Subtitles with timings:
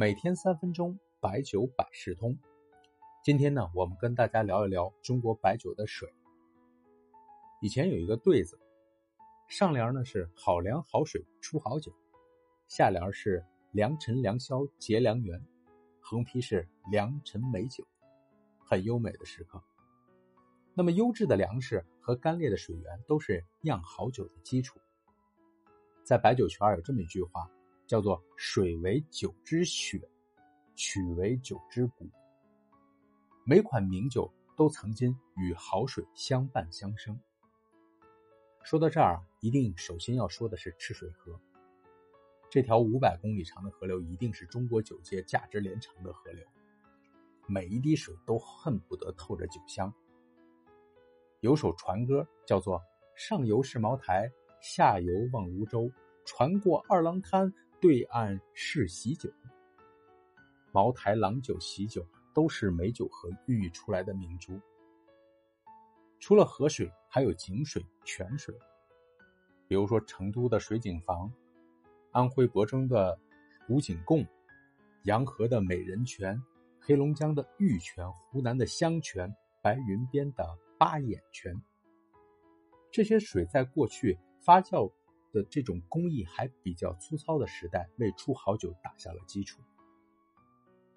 [0.00, 2.38] 每天三分钟，白酒百事通。
[3.22, 6.10] 今天呢，我们跟大家聊一聊中国白酒的水。
[7.60, 8.58] 以前有一个对子，
[9.46, 11.92] 上联呢是“好粮好水出好酒”，
[12.66, 15.38] 下联是“良辰良宵结良缘”，
[16.00, 17.86] 横批是“良辰美酒”，
[18.64, 19.62] 很优美的时刻。
[20.72, 24.80] 那么，优质的粮食和干裂的水源都是酿好酒的基础。
[26.04, 27.50] 在白酒圈有这么一句话。
[27.90, 30.00] 叫做水为酒之血，
[30.76, 32.08] 曲为酒之骨。
[33.42, 37.18] 每款名酒都曾经与好水相伴相生。
[38.62, 41.36] 说到这儿，一定首先要说的是赤水河。
[42.48, 46.46] 这条五百公里长的河流，一定是中国酒界价值连城的河流，
[47.48, 49.92] 每一滴水都恨不得透着酒香。
[51.40, 52.80] 有首船歌叫做
[53.18, 54.30] “上游是茅台，
[54.62, 55.90] 下游望泸州，
[56.24, 57.52] 船过二郎滩”。
[57.80, 59.32] 对岸是喜酒，
[60.70, 64.60] 茅台、郎酒、喜酒都是美酒河孕育出来的明珠。
[66.18, 68.54] 除了河水，还有井水、泉水，
[69.66, 71.32] 比如说成都的水井坊，
[72.10, 73.18] 安徽亳州的
[73.66, 74.26] 湖景贡，
[75.04, 76.38] 洋河的美人泉，
[76.78, 80.46] 黑龙江的玉泉，湖南的香泉，白云边的
[80.78, 81.58] 八眼泉。
[82.90, 84.92] 这些水在过去发酵。
[85.32, 89.60] 的这种工艺还比较粗糙的时代，为出好酒打下了基础。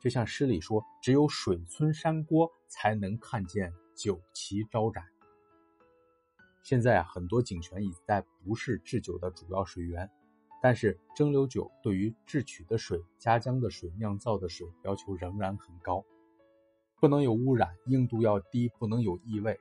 [0.00, 5.04] 就像诗里说：“只有水村山郭，才能看见酒旗招展。”
[6.62, 10.10] 现在啊，很多井泉已在不是制酒的主要水源，
[10.60, 16.04] 但是蒸馏酒对于制取的水、加浆的水、酿造的水要求仍然很高，
[17.00, 19.58] 不能有污染，硬度要低，不能有异味。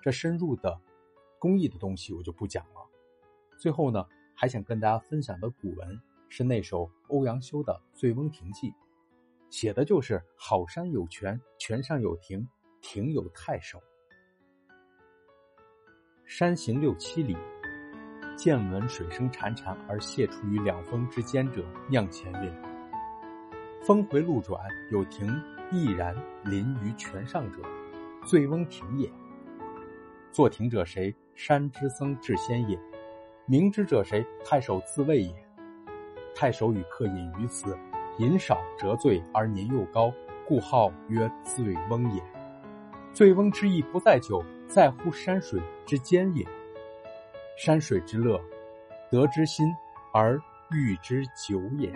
[0.00, 0.80] 这深入的
[1.38, 2.93] 工艺的东西我就不讲了。
[3.64, 5.98] 最后呢，还想跟大家分享的古文
[6.28, 8.70] 是那首欧阳修的《醉翁亭记》，
[9.48, 12.46] 写的就是好山有泉，泉上有亭，
[12.82, 13.80] 亭有太守。
[16.26, 17.34] 山行六七里，
[18.36, 22.52] 见闻水声潺潺而泻出于两峰之间者，酿前韵。
[23.82, 24.60] 峰回路转，
[24.92, 25.42] 有亭
[25.72, 26.14] 毅然
[26.44, 27.62] 临于泉上者，
[28.26, 29.10] 醉翁亭也。
[30.32, 31.16] 作亭者谁？
[31.34, 32.78] 山之僧智仙也。
[33.46, 34.24] 明之者谁？
[34.42, 35.34] 太守自谓也。
[36.34, 37.76] 太守与客饮于此，
[38.18, 40.10] 饮少辄醉，而年又高，
[40.48, 42.22] 故号曰醉翁也。
[43.12, 46.42] 醉翁之意不在酒，在乎山水之间也。
[47.58, 48.40] 山水之乐，
[49.10, 49.66] 得之心
[50.14, 50.40] 而
[50.70, 51.92] 寓之酒也。